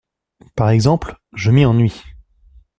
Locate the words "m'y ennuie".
1.51-2.01